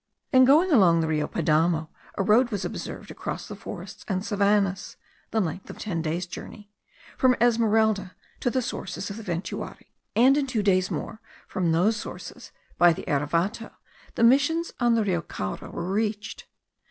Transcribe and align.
In 0.33 0.45
going 0.45 0.71
along 0.71 1.01
the 1.01 1.07
Rio 1.07 1.27
Padamo, 1.27 1.89
a 2.17 2.23
road 2.23 2.49
was 2.49 2.65
observed 2.65 3.11
across 3.11 3.47
the 3.47 3.55
forests 3.55 4.03
and 4.07 4.25
savannahs 4.25 4.97
(the 5.29 5.39
length 5.39 5.69
of 5.69 5.77
ten 5.77 6.01
days' 6.01 6.25
journey), 6.25 6.71
from 7.19 7.35
Esmeralda 7.39 8.15
to 8.39 8.49
the 8.49 8.63
sources 8.63 9.11
of 9.11 9.17
the 9.17 9.23
Ventuari; 9.23 9.91
and 10.15 10.37
in 10.37 10.47
two 10.47 10.63
days 10.63 10.89
more, 10.89 11.21
from 11.47 11.71
those 11.71 11.97
sources, 11.97 12.51
by 12.79 12.93
the 12.93 13.07
Erevato, 13.07 13.75
the 14.15 14.23
missions 14.23 14.73
on 14.79 14.95
the 14.95 15.03
Rio 15.03 15.21
Caura 15.21 15.69
were 15.69 15.91
reached. 15.91 16.47